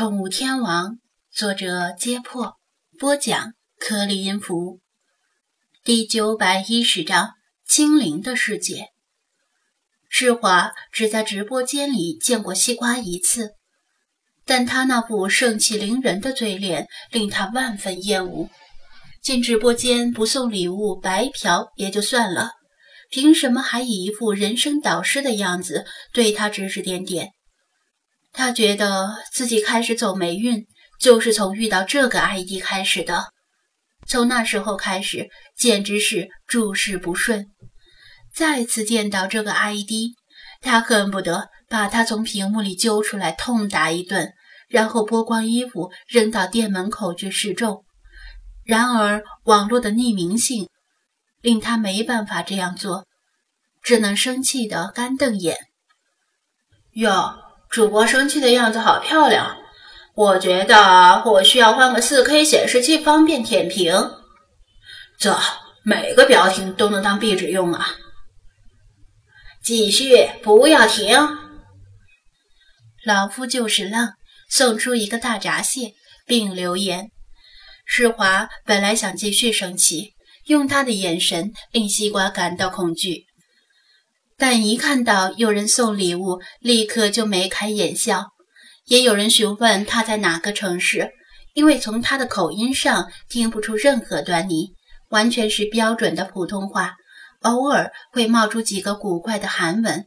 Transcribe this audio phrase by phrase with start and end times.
[0.00, 0.98] 宠物天王，
[1.30, 2.54] 作者：揭破，
[2.98, 4.80] 播讲：颗粒音符，
[5.84, 7.32] 第九百一十章：
[7.68, 8.86] 精灵的世界。
[10.08, 13.50] 世华只在直播间里见过西瓜一次，
[14.46, 18.48] 但他那副盛气凌人的嘴脸令他万分厌恶。
[19.22, 22.52] 进直播间不送礼物白嫖也就算了，
[23.10, 27.32] 凭什么还以一副人生导师的样子对他指指点点？
[28.32, 30.66] 他觉得自己开始走霉运，
[31.00, 33.26] 就是从遇到这个 ID 开始的。
[34.06, 37.46] 从那时候开始，简直是诸事不顺。
[38.34, 40.14] 再次见到这个 ID，
[40.60, 44.32] 他恨不得把他从屏幕里揪出来痛打一顿，
[44.68, 47.84] 然后剥光衣服扔到店门口去示众。
[48.64, 50.68] 然而，网络的匿名性
[51.40, 53.06] 令他没办法这样做，
[53.82, 55.56] 只能生气的干瞪眼。
[56.92, 57.34] 哟，
[57.70, 59.56] 主播生气的样子好漂亮，
[60.16, 63.94] 我觉得我需要换个 4K 显示器，方便舔屏。
[65.20, 65.38] 这
[65.84, 67.94] 每个表情都能当壁纸用啊！
[69.62, 71.16] 继续，不要停。
[73.04, 74.14] 老夫就是浪，
[74.48, 75.94] 送出一个大闸蟹，
[76.26, 77.12] 并留言。
[77.86, 80.14] 世华本来想继续生气，
[80.46, 83.26] 用他的眼神令西瓜感到恐惧，
[84.40, 88.28] 但一看到有人送礼物，立刻就眉开眼笑。
[88.86, 91.10] 也有人询问他在哪个城市，
[91.52, 94.70] 因为从他的口音上听不出任何端倪，
[95.10, 96.94] 完全是标准的普通话，
[97.42, 100.06] 偶尔会冒出几个古怪的韩文。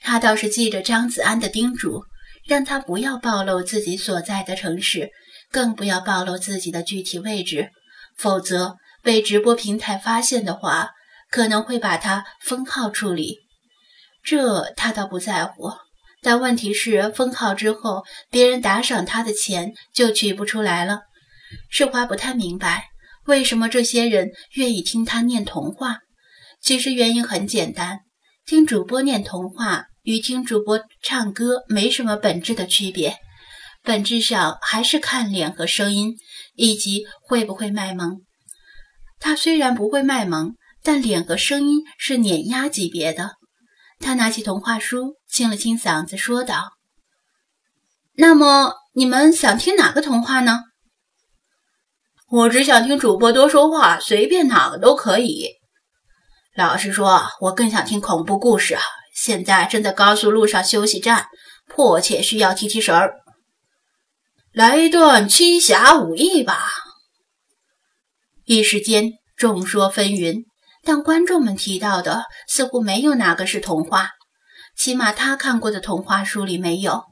[0.00, 2.04] 他倒是记着张子安的叮嘱，
[2.46, 5.10] 让他不要暴露自己所在的城市。
[5.50, 7.70] 更不要暴露自己的具体位置，
[8.16, 10.90] 否则被直播平台发现的话，
[11.28, 13.47] 可能会把他封号处理。
[14.28, 15.72] 这他倒不在乎，
[16.20, 21.00] 但问题是封号之后，别人打赏他的钱就取不出来了。
[21.70, 22.88] 世华不太明白
[23.24, 26.00] 为什么这些人愿意听他念童话。
[26.60, 28.00] 其实原因很简单，
[28.44, 33.16] 听主播念童话与听主播唱歌没什么本质的区别。
[33.82, 36.18] 本质上还是看脸和声音，
[36.54, 38.20] 以及会不会卖萌。
[39.18, 43.37] 他虽然不会卖萌，但脸和声音是碾压级别的。
[44.00, 46.72] 他拿起童话书，清了清嗓子，说道
[48.16, 50.60] ：“那么你们想听哪个童话呢
[52.30, 55.50] ？”“我只想听主播多说话，随便哪个都可以。
[56.56, 58.76] ”“老实说，我更想听恐怖故事！
[59.14, 61.26] 现在正在高速路上休息站，
[61.66, 63.14] 迫切需要提提神儿。”
[64.52, 66.68] 来一段七侠五义吧！
[68.44, 70.44] 一时间众说纷纭，
[70.84, 74.10] 但观众们提到的似乎没有哪个是童话，
[74.76, 77.04] 起码他看过的童话书里没有。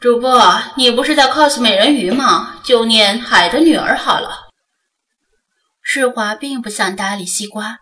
[0.00, 2.60] 主播，你不是在 cos 美人鱼吗？
[2.64, 4.30] 就念《海的女儿》好了。
[5.80, 7.78] 世华并不想搭理西瓜，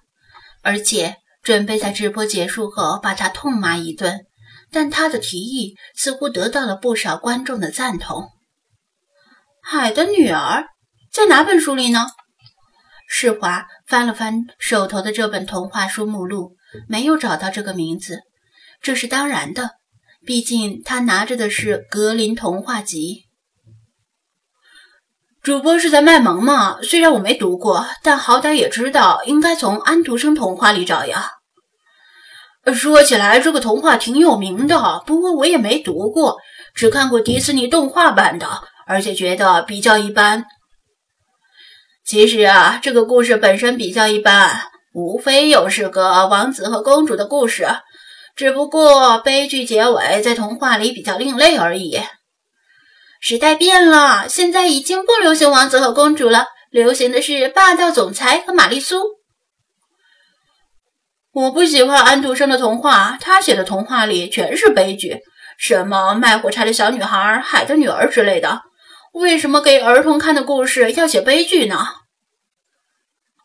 [0.62, 4.26] 而且准备在直播结束后把他痛骂一顿。
[4.72, 8.28] 但他的提议似乎得到了不少观众的赞同。
[9.62, 10.66] 海的女儿
[11.12, 12.06] 在哪本书里呢？
[13.12, 16.54] 世华翻了翻手头的这本童话书目录，
[16.88, 18.20] 没有找到这个名字。
[18.80, 19.70] 这是当然的，
[20.24, 22.98] 毕竟他拿着的是《格林童话集》。
[25.42, 26.78] 主播是在卖萌吗？
[26.82, 31.32] 虽然我没读过，但好歹也知道应该从安徒生童话里找呀。
[32.72, 36.36] 说起来，这个童话挺有名的，不过我也没读过，
[36.74, 40.46] 只看过迪士尼动画版的，而且觉得比较一般。
[42.10, 44.62] 其实啊，这个故事本身比较一般，
[44.92, 47.68] 无非又是个王子和公主的故事，
[48.34, 52.00] 只不过悲剧结尾在童话里比较另类而已。
[53.20, 59.04] 时代变了，现在已经不流行王子和公主了，流行的是霸道总裁和玛丽苏。
[61.32, 65.20] 我不喜欢安徒生的童话，他写的童话里全是悲剧，
[65.56, 68.62] 什么卖火柴的小女孩、海的女儿之类的。
[69.12, 71.86] 为什么给儿童看的故事要写悲剧呢？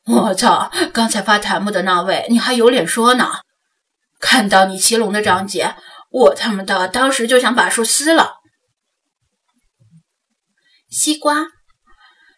[0.07, 0.71] 我操！
[0.93, 3.39] 刚才发弹幕的那位，你还有脸说呢？
[4.19, 5.75] 看到你骑龙的章节，
[6.11, 8.35] 我他妈的当时就想把书撕了。
[10.89, 11.47] 西瓜，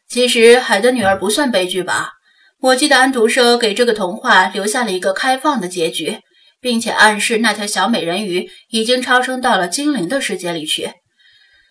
[0.07, 2.13] 其实海的女儿不算悲剧吧？
[2.59, 6.21] 我记得安徒生给这个童话留下了一个开放的结局，
[6.61, 10.93] 并且暗示那条小美人鱼已经超生到了精灵的世界里去。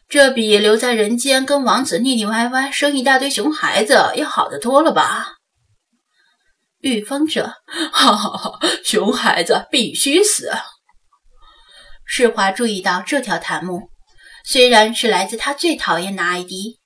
[0.09, 5.36] 这比留在人间跟王子腻腻歪歪生一大堆熊孩子要好得多了吧？
[6.87, 7.53] 御风者，
[7.93, 10.53] 哈哈哈，熊孩子必须死。
[12.05, 13.91] 世华注意到这条弹幕，
[14.45, 16.79] 虽然是来自他最讨厌的艾迪。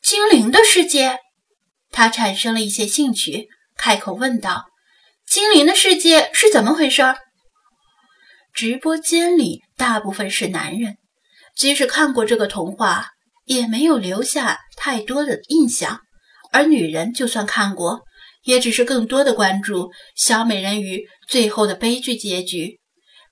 [0.00, 1.18] 精灵的世界，
[1.90, 4.66] 他产生了一些兴趣，开口问道
[5.26, 7.02] ：“精灵的世界是怎么回事？”
[8.54, 10.98] 直播间里大部分是男人，
[11.56, 13.08] 即使看过这个童话，
[13.44, 15.96] 也没有留下太多的印象；
[16.54, 18.02] 而女人就算看过，
[18.44, 22.78] 也只是更多的关注小美人鱼最后的悲剧结局，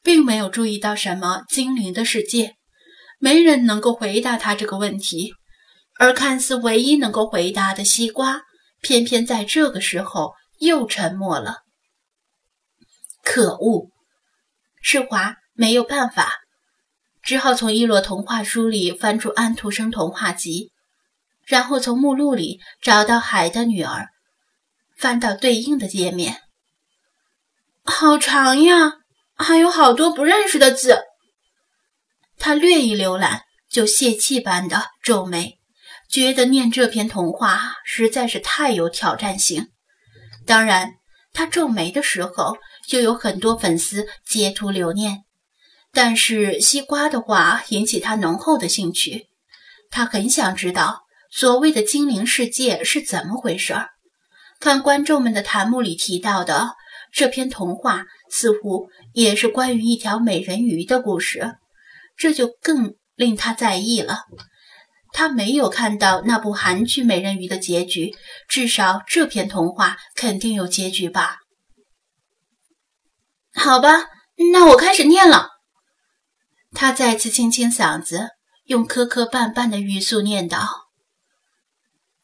[0.03, 2.57] 并没有注意到什么精灵的世界。
[3.21, 5.35] 没人能够回答他这个问题，
[6.01, 8.43] 而看似唯一能够回答的西瓜，
[8.81, 11.59] 偏偏在这个时候又沉默了。
[13.23, 13.89] 可恶！
[14.83, 16.41] 世华没有办法，
[17.23, 20.71] 只好从一摞童话书里翻出《安徒生童话集》，
[21.47, 24.01] 然后从目录里找到《海的女儿》，
[24.97, 26.43] 翻到对应的页面。
[27.85, 28.95] 好长呀，
[29.35, 31.03] 还有好多不认识的字。
[32.39, 35.59] 他略一浏览，就泄气般的皱眉，
[36.09, 39.69] 觉得念这篇童话实在是太有挑战性。
[40.47, 40.95] 当然，
[41.33, 42.57] 他皱眉的时候，
[42.89, 45.25] 就有很多粉丝截图留念。
[45.93, 49.27] 但是西瓜的话引起他浓厚的兴趣，
[49.91, 51.03] 他很想知道
[51.35, 53.89] 所谓的精灵世界是怎么回事儿。
[54.61, 56.75] 看观众们的弹幕里提到的
[57.11, 61.57] 这篇童话，似乎也是关于一条美人鱼的故事。
[62.17, 64.21] 这就更令他在意了。
[65.15, 68.15] 他没有看到那部韩剧《美人鱼》的结局，
[68.49, 71.39] 至少这篇童话肯定有结局吧？
[73.55, 74.05] 好吧，
[74.53, 75.49] 那我开始念了。
[76.75, 78.29] 他再次清清嗓子，
[78.65, 80.67] 用磕磕绊绊的语速念道：“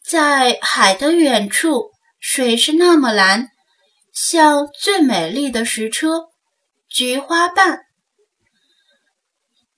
[0.08, 3.50] 在海的远处，水是那么蓝，
[4.10, 6.28] 像最美丽的石车，
[6.88, 7.80] 菊花瓣。”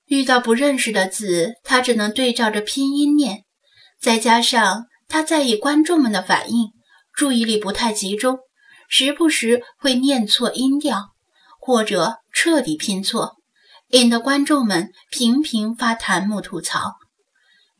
[0.06, 3.42] 遇到不认识的字，他只能对照着拼音念。
[4.00, 6.68] 再加上他在意观众们的反应，
[7.12, 8.38] 注意力不太集中，
[8.88, 11.08] 时不时会念错音调，
[11.58, 13.34] 或者彻底拼错，
[13.88, 16.94] 引得观众们频频发弹幕吐槽。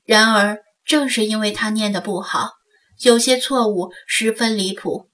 [0.05, 0.58] 然而，
[0.91, 2.51] 正是因为他念得不好，
[3.05, 5.07] 有些错误十分离谱，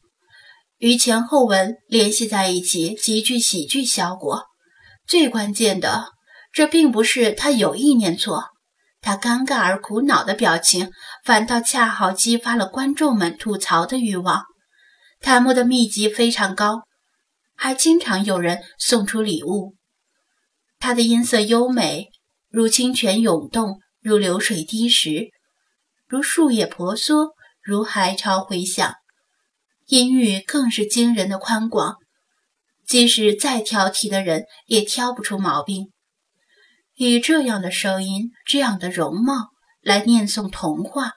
[0.78, 4.44] 与前后文联系在一起，极具喜剧效果。
[5.06, 6.06] 最关键的。
[6.50, 8.44] 这并不是他有意念错，
[9.02, 10.90] 他尴尬而苦恼的表情，
[11.22, 14.44] 反倒恰好激发了观众们吐槽的欲望。
[15.20, 16.84] 弹幕的密集非常高，
[17.54, 19.74] 还经常有人送出礼物。
[20.78, 22.08] 他的音色优美，
[22.48, 25.28] 如清泉涌动，如流水滴石，
[26.08, 28.94] 如树叶婆娑，如海潮回响。
[29.86, 31.96] 音域更是惊人的宽广，
[32.86, 35.92] 即使再挑剔的人也挑不出毛病。
[36.94, 39.50] 以这样的声音、这样的容貌
[39.80, 41.12] 来念诵童话，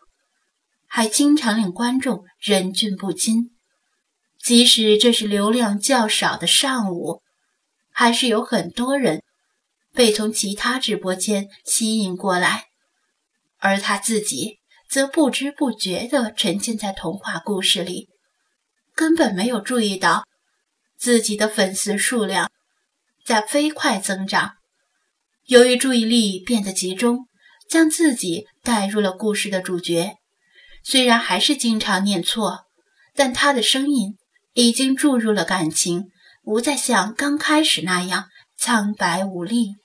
[0.88, 3.52] 还经常令观众忍俊不禁。
[4.44, 7.22] 即使这是流量较少的上午，
[7.92, 9.22] 还是有很多人
[9.94, 12.66] 被从其他直播间吸引过来，
[13.58, 14.59] 而他自己
[14.90, 18.10] 则不知不觉地沉浸在童话故事里，
[18.96, 20.26] 根本没有注意到
[20.98, 22.50] 自己的粉丝数量
[23.24, 24.54] 在飞快增长。
[25.46, 27.28] 由于注意力变得集中，
[27.70, 30.16] 将自己带入了故事的主角。
[30.84, 32.66] 虽然还是经常念错，
[33.14, 34.16] 但他的声音
[34.54, 36.06] 已经注入了感情，
[36.44, 38.26] 不再像刚开始那样
[38.58, 39.76] 苍白无力。